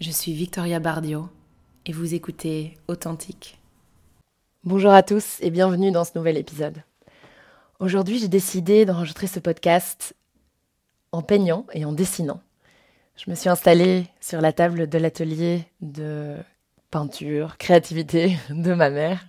[0.00, 1.28] je suis Victoria Bardio
[1.86, 3.58] et vous écoutez Authentique.
[4.62, 6.82] Bonjour à tous et bienvenue dans ce nouvel épisode.
[7.80, 10.14] Aujourd'hui, j'ai décidé d'enregistrer ce podcast
[11.12, 12.40] en peignant et en dessinant.
[13.16, 16.36] Je me suis installée sur la table de l'atelier de
[16.90, 19.24] peinture, créativité de ma mère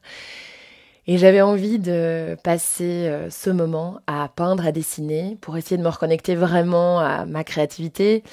[1.09, 5.81] et j'avais envie de passer euh, ce moment à peindre, à dessiner, pour essayer de
[5.81, 8.23] me reconnecter vraiment à ma créativité,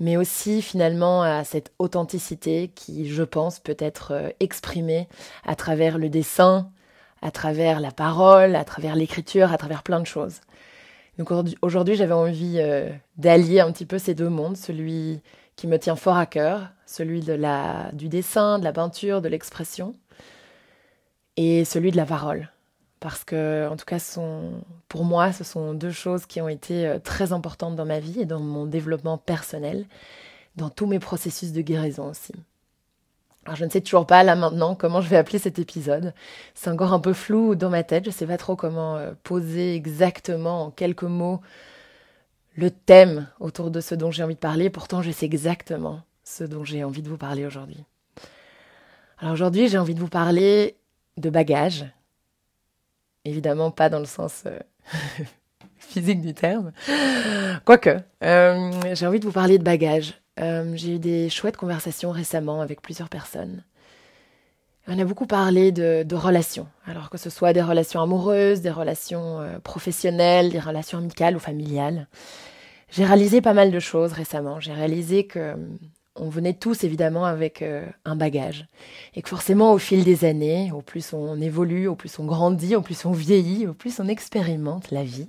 [0.00, 5.08] mais aussi finalement à cette authenticité qui, je pense, peut être euh, exprimée
[5.44, 6.70] à travers le dessin,
[7.22, 10.40] à travers la parole, à travers l'écriture, à travers plein de choses.
[11.18, 11.30] Donc
[11.62, 15.20] aujourd'hui, j'avais envie euh, d'allier un petit peu ces deux mondes, celui
[15.56, 19.28] qui me tient fort à cœur, celui de la, du dessin, de la peinture, de
[19.28, 19.94] l'expression,
[21.36, 22.50] et celui de la parole.
[23.00, 23.98] Parce que, en tout cas,
[24.88, 28.20] pour moi, ce sont deux choses qui ont été euh, très importantes dans ma vie
[28.20, 29.86] et dans mon développement personnel,
[30.56, 32.32] dans tous mes processus de guérison aussi.
[33.44, 36.14] Alors, je ne sais toujours pas là maintenant comment je vais appeler cet épisode.
[36.54, 38.04] C'est encore un peu flou dans ma tête.
[38.04, 41.42] Je ne sais pas trop comment euh, poser exactement en quelques mots
[42.56, 44.70] le thème autour de ce dont j'ai envie de parler.
[44.70, 47.84] Pourtant, je sais exactement ce dont j'ai envie de vous parler aujourd'hui.
[49.18, 50.76] Alors aujourd'hui, j'ai envie de vous parler
[51.16, 51.84] de bagages.
[53.24, 54.58] Évidemment, pas dans le sens euh,
[55.78, 56.72] physique du terme.
[57.64, 60.20] Quoique, euh, j'ai envie de vous parler de bagages.
[60.40, 63.64] Euh, j'ai eu des chouettes conversations récemment avec plusieurs personnes.
[64.86, 69.40] On a beaucoup parlé de, relations, alors que ce soit des relations amoureuses, des relations
[69.62, 72.06] professionnelles, des relations amicales ou familiales.
[72.90, 74.60] J'ai réalisé pas mal de choses récemment.
[74.60, 75.56] J'ai réalisé que
[76.16, 78.66] on venait tous évidemment avec euh, un bagage.
[79.14, 82.76] Et que forcément, au fil des années, au plus on évolue, au plus on grandit,
[82.76, 85.28] au plus on vieillit, au plus on expérimente la vie,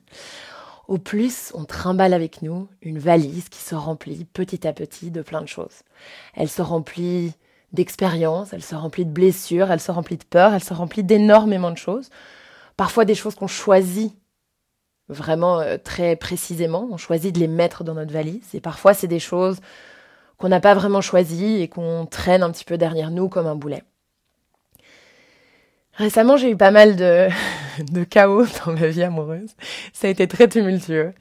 [0.88, 5.22] au plus on trimballe avec nous une valise qui se remplit petit à petit de
[5.22, 5.81] plein de choses.
[6.36, 7.33] Elle se remplit
[7.73, 11.72] d'expériences, elle se remplit de blessures, elle se remplit de peur, elle se remplit d'énormément
[11.72, 12.09] de choses.
[12.77, 14.14] Parfois des choses qu'on choisit
[15.10, 18.54] vraiment euh, très précisément, on choisit de les mettre dans notre valise.
[18.54, 19.60] Et parfois c'est des choses
[20.38, 23.56] qu'on n'a pas vraiment choisi et qu'on traîne un petit peu derrière nous comme un
[23.56, 23.84] boulet.
[25.94, 27.30] Récemment, j'ai eu pas mal de,
[27.92, 29.52] de chaos dans ma vie amoureuse.
[29.94, 31.14] Ça a été très tumultueux.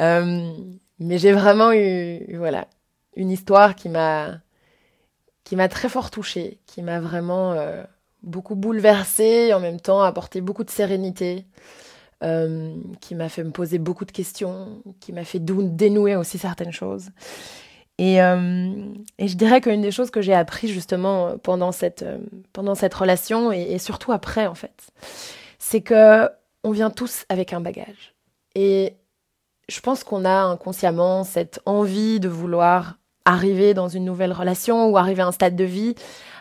[0.00, 0.52] Euh,
[0.98, 2.66] mais j'ai vraiment eu, voilà,
[3.14, 4.40] une histoire qui m'a,
[5.44, 7.84] qui m'a très fort touchée, qui m'a vraiment euh,
[8.22, 11.46] beaucoup bouleversée et en même temps apporté beaucoup de sérénité,
[12.24, 16.72] euh, qui m'a fait me poser beaucoup de questions, qui m'a fait dénouer aussi certaines
[16.72, 17.10] choses.
[17.98, 18.74] Et, euh,
[19.18, 22.18] et, je dirais qu'une des choses que j'ai appris justement pendant cette, euh,
[22.52, 24.90] pendant cette relation et, surtout après en fait,
[25.58, 26.28] c'est que
[26.62, 28.14] on vient tous avec un bagage.
[28.54, 28.96] Et
[29.68, 34.98] je pense qu'on a inconsciemment cette envie de vouloir arriver dans une nouvelle relation ou
[34.98, 35.94] arriver à un stade de vie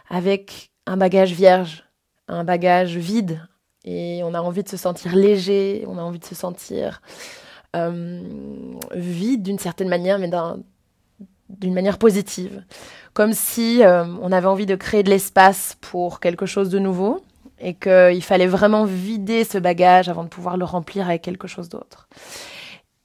[0.10, 1.86] avec un bagage vierge,
[2.28, 3.40] un bagage vide.
[3.86, 7.02] Et on a envie de se sentir léger, on a envie de se sentir
[7.76, 8.22] euh,
[8.94, 10.60] vide d'une certaine manière, mais d'un
[11.50, 12.64] d'une manière positive,
[13.14, 17.22] comme si euh, on avait envie de créer de l'espace pour quelque chose de nouveau
[17.60, 21.70] et qu'il fallait vraiment vider ce bagage avant de pouvoir le remplir avec quelque chose
[21.70, 22.10] d'autre.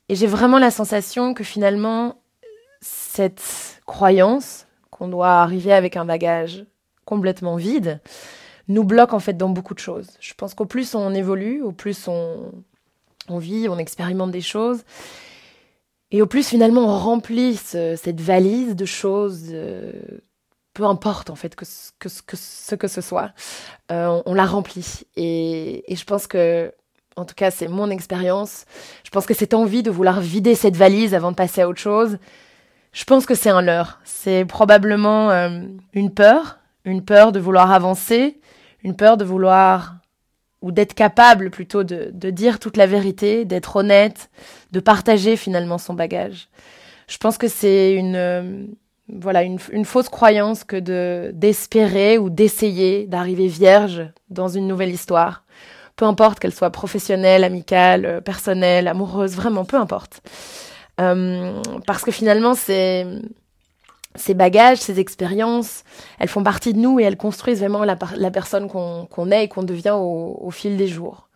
[0.09, 2.17] Et j'ai vraiment la sensation que finalement,
[2.81, 6.65] cette croyance qu'on doit arriver avec un bagage
[7.05, 8.01] complètement vide
[8.69, 10.09] nous bloque en fait dans beaucoup de choses.
[10.21, 12.53] Je pense qu'au plus on évolue, au plus on,
[13.29, 14.85] on vit, on expérimente des choses,
[16.11, 19.93] et au plus, finalement, on remplit cette valise de choses, euh,
[20.75, 21.65] peu importe en fait que,
[21.99, 23.33] que, que ce que ce soit,
[23.93, 25.03] euh, on, la remplit.
[25.17, 26.73] Et, et, je pense que,
[27.17, 28.65] en tout cas, c'est mon expérience.
[29.05, 31.81] Je pense que cette envie de vouloir vider cette valise avant de passer à autre
[31.81, 32.19] chose,
[32.93, 34.01] je pense que c'est un leurre.
[34.05, 35.61] C'est probablement euh,
[35.93, 38.41] une peur, une peur de vouloir avancer,
[38.83, 40.00] une peur de vouloir
[40.63, 44.31] ou d'être capable plutôt de, de, dire toute la vérité, d'être honnête,
[44.73, 46.49] de partager finalement son bagage.
[47.09, 48.67] Je pense que c'est une euh,
[49.09, 54.91] voilà une, une, fausse croyance que de d'espérer ou d'essayer d'arriver vierge dans une nouvelle
[54.91, 55.45] histoire,
[55.97, 60.21] peu importe qu'elle soit professionnelle, amicale, euh, personnelle, amoureuse, vraiment peu importe.
[61.01, 63.07] Euh, parce que finalement c'est
[64.17, 65.85] ces bagages, ces expériences,
[66.19, 67.97] elles font partie de nous et elles construisent vraiment la,
[68.31, 71.29] personne qu'on est et qu'on devient au, fil des jours.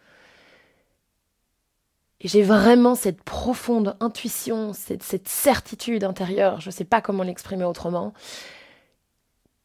[2.21, 7.65] J'ai vraiment cette profonde intuition, cette, cette certitude intérieure, je ne sais pas comment l'exprimer
[7.65, 8.15] autrement,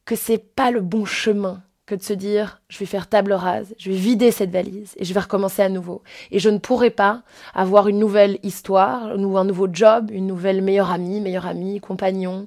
[0.04, 3.74] que c'est pas le bon chemin que de se dire je vais faire table rase,
[3.80, 6.04] je vais vider cette valise et je vais recommencer à nouveau.
[6.30, 7.24] Et je ne pourrai pas
[7.56, 12.46] avoir une nouvelle histoire, un nouveau job, une nouvelle meilleure amie, meilleure amie, compagnon,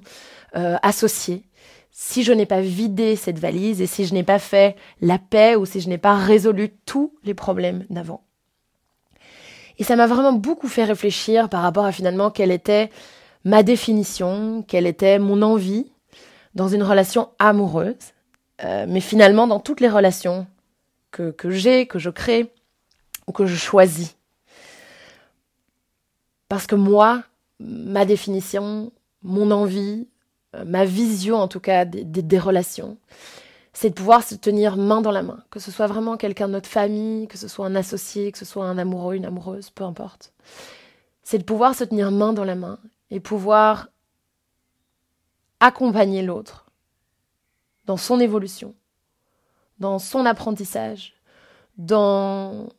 [0.55, 1.43] euh, associé.
[1.91, 5.55] si je n'ai pas vidé cette valise et si je n'ai pas fait la paix
[5.55, 8.23] ou si je n'ai pas résolu tous les problèmes d'avant.
[9.77, 12.89] Et ça m'a vraiment beaucoup fait réfléchir par rapport à finalement quelle était
[13.43, 15.91] ma définition, quelle était mon envie
[16.55, 18.12] dans une relation amoureuse,
[18.63, 20.47] euh, mais finalement dans toutes les relations
[21.11, 22.51] que, que j'ai, que je crée
[23.27, 24.15] ou que je choisis.
[26.49, 27.23] Parce que moi,
[27.59, 28.91] ma définition,
[29.23, 30.07] mon envie,
[30.55, 32.97] euh, ma vision en tout cas des, relations,
[33.73, 36.53] c'est de pouvoir se tenir main dans la main, que ce soit vraiment quelqu'un de
[36.53, 39.83] notre famille, que ce soit un associé, que ce soit un amoureux, une amoureuse, peu
[39.83, 40.31] importe.
[41.23, 42.77] C'est de pouvoir se tenir main dans la main
[43.09, 43.87] et pouvoir
[45.59, 46.62] accompagner l'autre
[47.85, 48.75] dans son évolution,
[49.79, 51.13] dans son apprentissage,
[51.77, 52.69] dans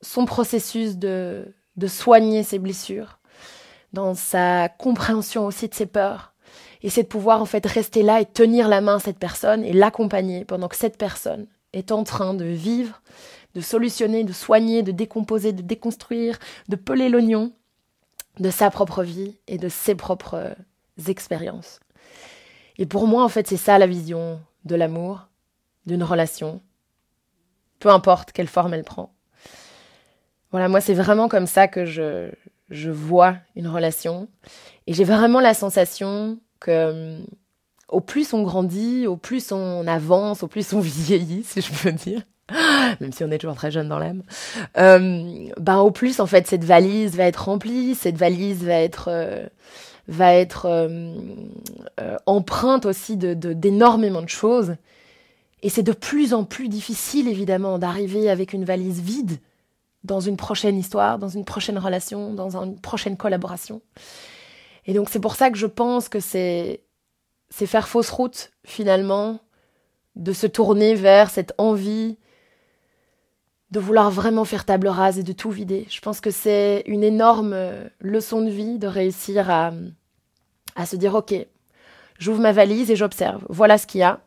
[0.00, 3.18] son processus de, de soigner ses blessures,
[3.92, 6.32] dans sa compréhension aussi de ses peurs,
[6.82, 9.64] et c'est de pouvoir en fait rester là et tenir la main à cette personne
[9.64, 13.02] et l'accompagner pendant que cette personne est en train de vivre,
[13.54, 16.38] de solutionner, de soigner, de décomposer, de déconstruire,
[16.68, 17.52] de peler l'oignon
[18.38, 20.54] de sa propre vie et de ses propres euh,
[21.08, 21.80] expériences.
[22.78, 25.28] Et pour moi, en fait, c'est ça la vision de l'amour,
[25.86, 26.60] d'une relation,
[27.78, 29.14] peu importe quelle forme elle prend.
[30.50, 32.30] Voilà, moi, c'est vraiment comme ça que je,
[32.70, 34.28] je vois une relation.
[34.86, 37.18] Et j'ai vraiment la sensation que euh,
[37.88, 41.92] au plus on grandit, au plus on avance, au plus on vieillit, si je peux
[41.92, 42.22] dire,
[43.00, 44.22] même si on est toujours très jeune dans l'âme,
[44.78, 49.08] euh, ben au plus en fait cette valise va être remplie, cette valise va être
[49.08, 49.46] euh,
[50.08, 54.76] va être euh, empreinte aussi de d'énormément de, choses.
[55.62, 59.38] Et c'est de plus en plus difficile évidemment d'arriver avec une valise vide
[60.04, 63.82] dans une prochaine histoire, dans une prochaine relation, dans une prochaine collaboration.
[64.86, 66.82] Et donc c'est pour ça que je pense que c'est
[67.50, 69.40] c'est faire fausse route finalement
[70.14, 72.16] de se tourner vers cette envie
[73.70, 75.86] de vouloir vraiment faire table rase et de tout vider.
[75.90, 79.72] Je pense que c'est une énorme euh, leçon de vie de réussir à,
[80.84, 81.34] se dire ok,
[82.18, 83.44] j'ouvre ma valise et j'observe.
[83.48, 84.20] Voilà ce qu'il y a.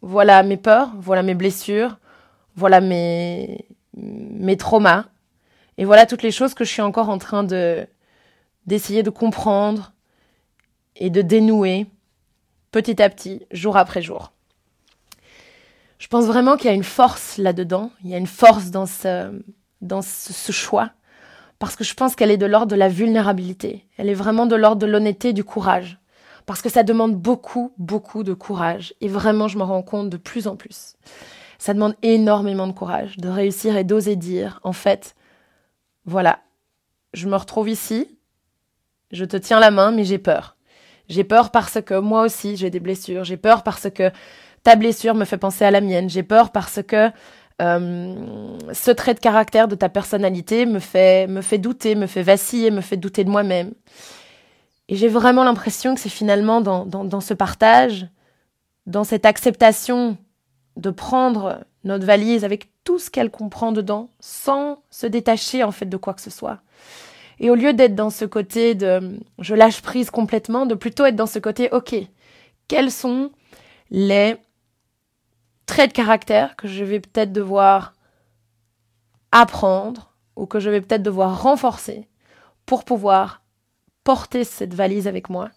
[0.00, 1.98] Voilà mes peurs, voilà mes blessures,
[2.56, 5.04] voilà mes, mes traumas.
[5.78, 7.86] Et voilà toutes les choses que je suis encore en train de,
[8.66, 9.92] d'essayer de comprendre
[10.96, 11.86] et de dénouer
[12.70, 14.32] petit à petit, jour après jour.
[16.02, 18.86] Je pense vraiment qu'il y a une force là-dedans, il y a une force dans
[18.86, 19.30] ce,
[20.50, 20.90] choix,
[21.60, 24.56] parce que je pense qu'elle est de l'ordre de la vulnérabilité, elle est vraiment de
[24.56, 26.00] l'ordre de l'honnêteté, du courage,
[26.44, 30.16] parce que ça demande beaucoup, beaucoup de courage, et vraiment je m'en rends compte de
[30.16, 30.96] plus en plus.
[31.60, 35.14] Ça demande énormément de courage, de réussir et d'oser dire, en fait,
[36.04, 36.40] voilà,
[37.14, 38.18] je me retrouve ici,
[39.12, 40.56] je te tiens la main, mais j'ai peur.
[41.08, 43.22] J'ai peur parce que moi aussi j'ai des blessures.
[43.22, 44.10] J'ai peur parce que
[44.62, 46.08] ta blessure me fait penser à la mienne.
[46.08, 47.10] J'ai peur parce que
[47.60, 52.22] euh, ce trait de caractère de ta personnalité me fait, me fait douter, me fait
[52.22, 53.72] vaciller, me fait douter de moi-même.
[54.88, 58.06] Et j'ai vraiment l'impression que c'est finalement dans, dans, dans ce partage,
[58.86, 60.16] dans cette acceptation
[60.76, 65.86] de prendre notre valise avec tout ce qu'elle comprend dedans, sans se détacher en fait
[65.86, 66.60] de quoi que ce soit,
[67.38, 71.16] et au lieu d'être dans ce côté de je lâche prise complètement, de plutôt être
[71.16, 71.94] dans ce côté ok,
[72.68, 73.30] quels sont
[73.90, 74.36] les
[75.72, 77.94] traits de caractère que je vais peut-être devoir
[79.30, 82.06] apprendre ou que je vais peut-être devoir renforcer
[82.66, 83.40] pour pouvoir
[84.04, 85.48] porter cette valise avec moi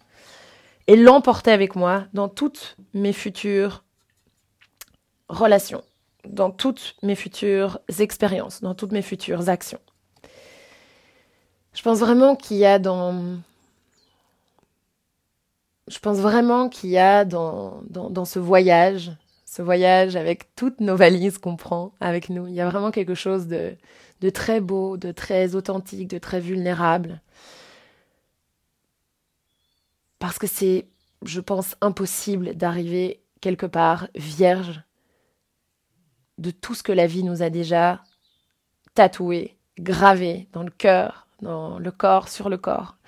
[0.86, 3.84] et l'emporter avec moi dans toutes mes futures
[5.28, 5.84] relations,
[6.24, 9.80] dans toutes mes futures expériences, dans toutes mes futures actions.
[11.74, 13.36] Je pense vraiment qu'il y a dans.
[15.88, 19.12] Je pense vraiment qu'il y a dans, dans, dans, ce voyage,
[19.56, 23.14] ce voyage avec toutes nos valises qu'on prend avec nous, il y a vraiment quelque
[23.14, 23.74] chose de,
[24.20, 27.22] de très beau, de très authentique, de très vulnérable.
[30.18, 30.88] Parce que c'est,
[31.24, 34.82] je pense, impossible d'arriver quelque part vierge
[36.36, 38.02] de tout ce que la vie nous a déjà
[38.92, 42.98] tatoué, gravé dans le cœur, dans le corps, sur le corps.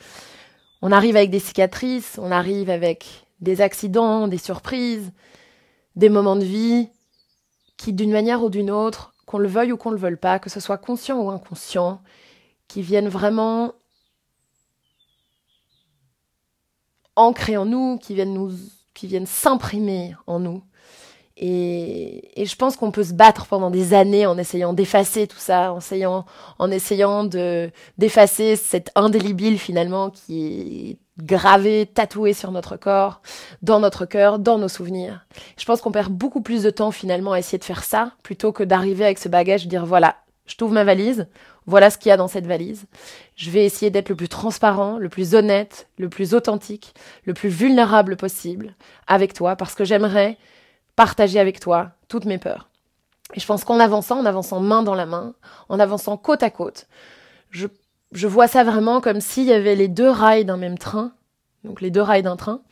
[0.80, 5.12] On arrive avec des cicatrices, on arrive avec des accidents, des surprises,
[5.98, 6.88] des moments de vie
[7.76, 10.48] qui, d'une manière ou d'une autre, qu'on le veuille ou qu'on le veuille pas, que
[10.48, 12.00] ce soit conscient ou inconscient,
[12.66, 13.74] qui viennent vraiment
[17.14, 18.52] ancrer en nous, qui viennent nous,
[18.94, 20.62] qui viennent s'imprimer en nous,
[21.40, 25.72] et, je pense qu'on peut se battre pendant des années en essayant d'effacer tout ça,
[25.72, 26.26] en essayant,
[26.58, 33.20] en essayant de d'effacer cette indélébile finalement qui est gravés, tatoués sur notre corps,
[33.62, 35.26] dans notre cœur, dans nos souvenirs.
[35.58, 38.52] Je pense qu'on perd beaucoup plus de temps finalement à essayer de faire ça plutôt
[38.52, 41.26] que d'arriver avec ce bagage et dire voilà, je t'ouvre ma valise,
[41.66, 42.86] voilà ce qu'il y a dans cette valise.
[43.36, 46.94] Je vais essayer d'être le plus transparent, le plus honnête, le plus authentique,
[47.24, 48.74] le plus vulnérable possible
[49.06, 50.38] avec toi parce que j'aimerais
[50.96, 52.68] partager avec toi toutes mes peurs.
[53.34, 55.34] Et je pense qu'en avançant, en avançant main dans la main,
[55.68, 56.86] en avançant côte à côte,
[57.50, 57.66] je,
[58.12, 61.12] je vois ça vraiment comme s'il y avait les deux rails d'un même train,
[61.64, 62.62] donc les deux rails d'un train,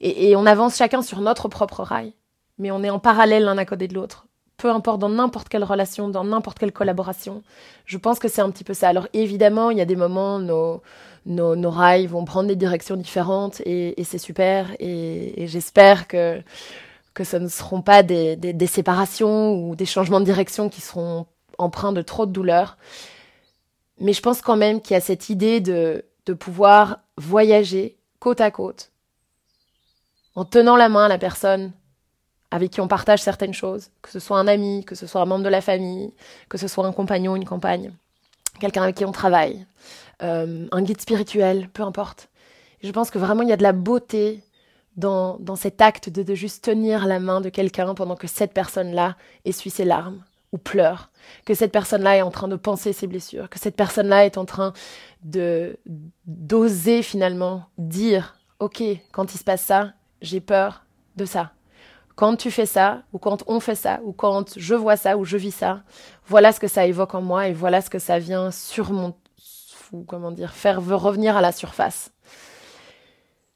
[0.00, 2.12] et, on avance chacun sur notre propre rail,
[2.58, 4.26] mais on est en parallèle l'un à côté de l'autre
[4.56, 7.42] peu importe dans n'importe quelle relation, dans n'importe quelle collaboration.
[7.86, 8.88] Je pense que c'est un petit peu ça.
[8.88, 10.80] Alors évidemment, il y a des moments, nos,
[11.26, 14.74] nos, rails vont prendre des directions différentes et, c'est super.
[14.78, 16.40] Et, j'espère que,
[17.22, 21.26] ce ne seront pas des, des, des, séparations ou des changements de direction qui seront
[21.58, 22.76] empreints de trop de douleur.
[24.00, 28.40] Mais je pense quand même qu'il y a cette idée de, de pouvoir voyager côte
[28.40, 28.90] à côte
[30.34, 31.72] en tenant la main à la personne
[32.50, 35.26] avec qui on partage certaines choses, que ce soit un ami, que ce soit un
[35.26, 36.12] membre de la famille,
[36.48, 37.92] que ce soit un compagnon, une compagne,
[38.60, 39.66] quelqu'un avec qui on travaille,
[40.22, 42.28] euh, un guide spirituel, peu importe.
[42.82, 44.42] je pense que vraiment il y a de la beauté
[44.96, 48.54] dans, dans cet acte de, de juste tenir la main de quelqu'un pendant que cette
[48.54, 50.22] personne-là essuie ses larmes
[50.58, 51.10] pleure,
[51.44, 54.44] que cette personne-là est en train de penser ses blessures, que cette personne-là est en
[54.44, 54.72] train
[55.22, 55.78] de
[56.26, 58.82] d'oser finalement dire, ok,
[59.12, 60.84] quand il se passe ça, j'ai peur
[61.16, 61.52] de ça
[62.14, 65.24] quand tu fais ça, ou quand on fait ça, ou quand je vois ça, ou
[65.24, 65.82] je vis ça,
[66.26, 69.14] voilà ce que ça évoque en moi et voilà ce que ça vient sur mon,
[70.06, 72.12] comment dire, faire revenir à la surface.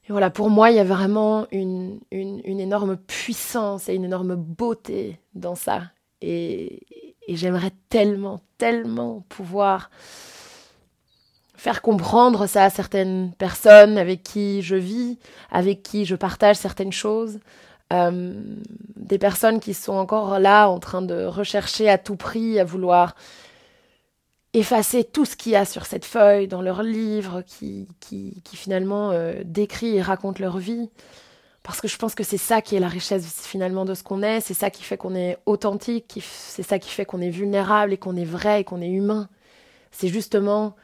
[0.08, 4.34] Et voilà, pour moi, il y a vraiment une, une énorme puissance et une énorme
[4.36, 5.82] beauté dans ça.
[6.22, 6.82] Et,
[7.28, 9.90] j'aimerais tellement, tellement pouvoir
[11.56, 15.18] faire comprendre ça à certaines personnes avec qui je vis,
[15.50, 17.38] avec qui je partage certaines choses.
[17.92, 18.32] Euh,
[18.96, 23.14] des personnes qui sont encore là en train de rechercher à tout prix, à vouloir
[24.54, 27.86] effacer tout ce qu'il y a sur cette feuille dans leur livre qui
[28.54, 30.88] finalement euh, décrit et raconte leur vie.
[31.68, 34.22] Parce que je pense que c'est ça qui est la richesse finalement de ce qu'on
[34.22, 37.92] est, c'est ça qui fait qu'on est authentique, c'est ça qui fait qu'on est vulnérable
[37.92, 39.28] et qu'on est vrai et qu'on est humain.
[39.90, 40.76] C'est justement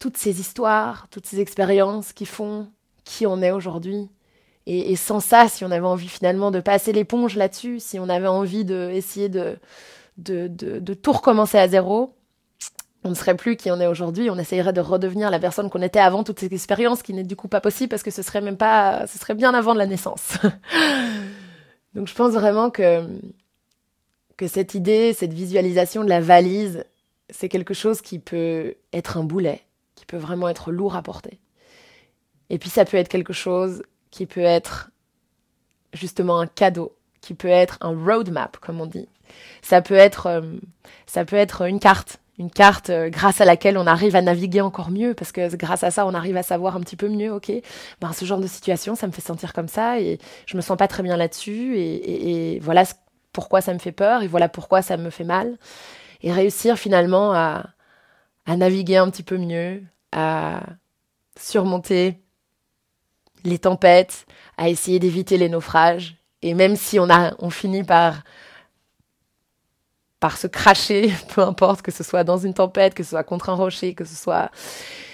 [0.00, 2.66] toutes ces histoires, toutes ces expériences qui font
[3.04, 4.10] qui on est aujourd'hui.
[4.66, 8.08] Et, et, sans ça, si on avait envie finalement de passer l'éponge là-dessus, si on
[8.08, 9.56] avait envie d'essayer de,
[10.18, 12.12] de, de, de, tout recommencer à zéro,
[13.04, 14.30] on ne serait plus qui on est aujourd'hui.
[14.30, 17.36] On essayerait de redevenir la personne qu'on était avant toute cette expérience, qui n'est du
[17.36, 19.86] coup pas possible parce que ce serait même pas, ce serait bien avant de la
[19.86, 20.38] naissance.
[21.94, 23.06] Donc je pense vraiment que
[24.36, 26.84] que cette idée, cette visualisation de la valise,
[27.28, 29.60] c'est quelque chose qui peut être un boulet,
[29.96, 31.38] qui peut vraiment être lourd à porter.
[32.48, 34.90] Et puis ça peut être quelque chose qui peut être
[35.92, 39.08] justement un cadeau, qui peut être un roadmap, comme on dit.
[39.60, 40.40] Ça peut être, euh,
[41.06, 44.62] ça peut être une carte, une carte euh, grâce à laquelle on arrive à naviguer
[44.62, 47.30] encore mieux, parce que grâce à ça, on arrive à savoir un petit peu mieux,
[47.30, 47.52] ok,
[48.00, 50.78] ben, ce genre de situation, ça me fait sentir comme ça, et je me sens
[50.78, 52.84] pas très bien là-dessus, et, voilà
[53.32, 55.58] pourquoi ça me fait peur, et voilà pourquoi ça me fait mal.
[56.22, 57.66] Et réussir finalement à,
[58.46, 59.82] à naviguer un petit peu mieux,
[60.12, 60.62] à
[61.38, 62.20] surmonter
[63.44, 66.16] les tempêtes, à essayer d'éviter les naufrages.
[66.42, 68.22] Et même si on a, on finit par,
[70.20, 73.48] par se cracher, peu importe que ce soit dans une tempête, que ce soit contre
[73.48, 74.50] un rocher, que ce soit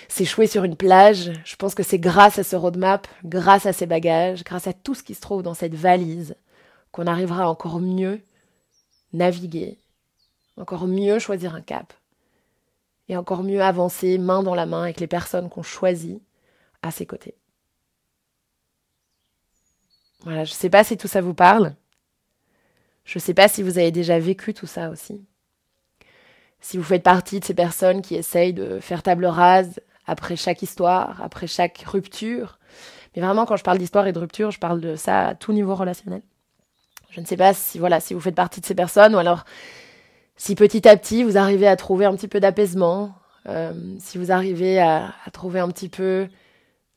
[0.09, 3.87] s'échouer sur une plage, je pense que c'est grâce à ce roadmap, grâce à ces
[3.87, 6.37] bagages, grâce à tout ce qui se trouve dans cette valise,
[6.93, 8.21] qu'on arrivera encore mieux
[9.13, 9.79] naviguer,
[10.57, 11.93] encore mieux choisir un cap,
[13.09, 16.23] et encore mieux avancer main dans la main avec les personnes qu'on choisit
[16.83, 17.37] à ses côtés.
[20.23, 21.75] Voilà, je ne sais pas si tout ça vous parle.
[23.07, 25.25] Je ne sais pas si vous avez déjà vécu tout ça aussi.
[26.61, 30.61] Si vous faites partie de ces personnes qui essayent de faire table rase après chaque
[30.63, 32.59] histoire, après chaque rupture.
[33.15, 35.53] Mais vraiment, quand je parle d'histoire et de rupture, je parle de ça à tout
[35.53, 36.23] niveau relationnel.
[37.11, 39.45] Je ne sais pas si, voilà, si vous faites partie de ces personnes ou alors
[40.37, 43.15] si petit à petit vous arrivez à trouver un petit peu d'apaisement,
[43.49, 46.27] euh, si vous arrivez à, à trouver un petit peu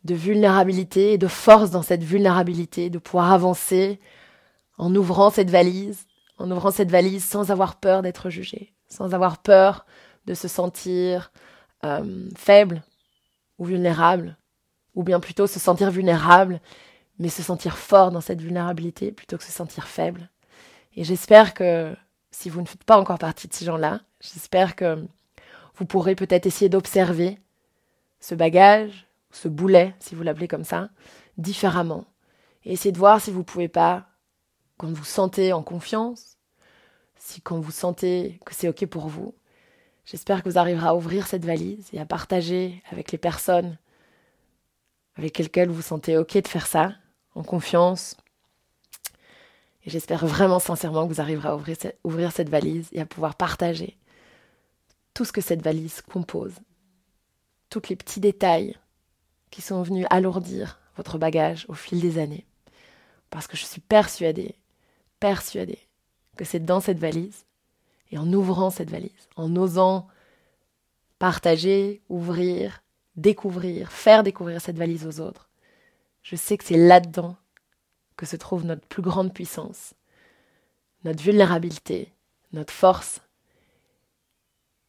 [0.05, 3.99] de vulnérabilité et de force dans cette vulnérabilité, de pouvoir avancer
[4.79, 6.07] en ouvrant cette valise,
[6.39, 9.85] en ouvrant cette valise sans avoir peur d'être jugé, sans avoir peur
[10.25, 11.31] de se sentir
[11.83, 12.81] euh, faible
[13.59, 14.37] ou vulnérable,
[14.95, 16.61] ou bien plutôt se sentir vulnérable,
[17.19, 20.29] mais se sentir fort dans cette vulnérabilité plutôt que se sentir faible.
[20.95, 21.93] Et j'espère que
[22.31, 25.05] si vous ne faites pas encore partie de ces gens-là, j'espère que
[25.75, 27.37] vous pourrez peut-être essayer d'observer
[28.21, 30.89] ce bagage, ce boulet, si vous l'appelez comme ça,
[31.37, 32.05] différemment.
[32.63, 34.08] Et essayez de voir si vous pouvez pas,
[34.79, 36.37] quand vous sentez en confiance,
[37.17, 39.35] si quand vous sentez que c'est OK pour vous,
[40.05, 43.77] j'espère que vous arriverez à ouvrir cette valise et à partager avec les personnes
[45.19, 46.93] avec lesquelles vous sentez OK de faire ça,
[47.35, 48.15] en confiance.
[49.85, 51.57] Et j'espère vraiment sincèrement que vous arriverez à
[52.05, 53.97] ouvrir cette, valise et à pouvoir partager
[55.13, 56.53] tout ce que cette valise compose,
[57.69, 58.77] tous les petits détails
[59.51, 62.45] qui sont venus alourdir votre bagage au fil des années.
[63.29, 64.55] Parce que je suis persuadée,
[65.19, 65.79] persuadée
[66.37, 67.45] que c'est dans cette valise,
[68.11, 70.07] et en ouvrant cette valise, en osant
[71.19, 72.81] partager, ouvrir,
[73.15, 75.49] découvrir, faire découvrir cette valise aux autres,
[76.23, 77.35] je sais que c'est là-dedans
[78.15, 79.93] que se trouve notre plus grande puissance,
[81.03, 82.13] notre vulnérabilité,
[82.51, 83.21] notre force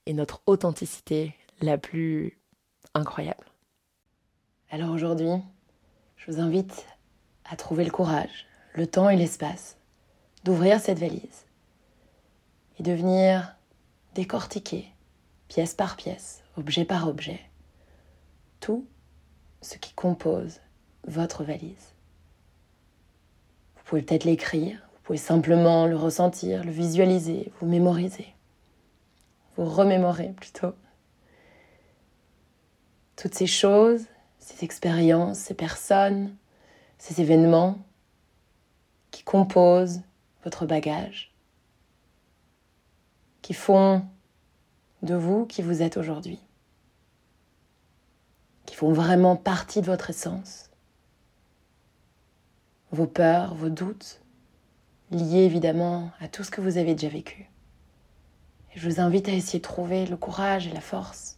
[0.07, 2.39] et notre authenticité la plus
[2.95, 3.47] incroyable.
[4.71, 5.43] Alors aujourd'hui,
[6.17, 6.87] je vous invite
[7.45, 9.80] à trouver le courage, le temps et l'espace
[10.45, 11.47] d'ouvrir cette valise
[12.79, 13.57] et de venir
[14.15, 14.87] décortiquer,
[15.49, 17.41] pièce par pièce, objet par objet,
[18.61, 18.87] tout
[19.61, 20.61] ce qui compose
[21.07, 21.95] votre valise.
[23.77, 28.35] Vous pouvez peut-être l'écrire, vous pouvez simplement le ressentir, le visualiser, vous mémoriser,
[29.57, 30.73] vous remémorer plutôt.
[33.17, 34.07] Toutes ces choses,
[34.39, 36.35] ces expériences, ces personnes,
[36.99, 37.79] ces événements
[39.11, 40.01] qui composent
[40.45, 41.33] votre bagage,
[43.43, 44.05] qui font
[45.03, 46.39] de vous qui vous êtes aujourd'hui,
[48.67, 50.71] qui font vraiment partie de votre essence,
[52.93, 54.21] vos peurs, vos doutes,
[55.11, 57.51] liés évidemment à tout ce que vous avez déjà vécu.
[58.75, 61.37] Je vous invite à essayer de trouver le courage et la force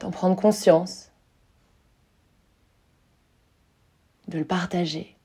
[0.00, 1.12] d'en prendre conscience,
[4.28, 5.16] de le partager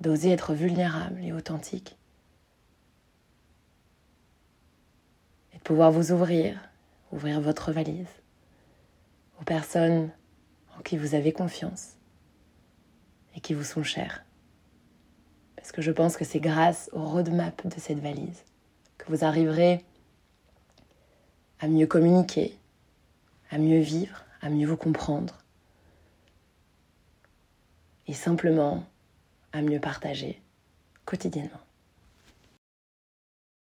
[0.00, 1.96] d'oser être vulnérable et authentique.
[5.52, 6.60] Et de pouvoir vous ouvrir,
[7.12, 8.08] ouvrir votre valise
[9.40, 10.10] aux personnes
[10.78, 11.96] en qui vous avez confiance
[13.34, 14.24] et qui vous sont chères.
[15.56, 18.44] Parce que je pense que c'est grâce au roadmap de cette valise
[18.98, 19.84] que vous arriverez
[21.60, 22.58] à mieux communiquer,
[23.50, 25.38] à mieux vivre, à mieux vous comprendre.
[28.06, 28.84] Et simplement
[29.52, 30.42] à mieux partager
[31.04, 31.65] quotidiennement.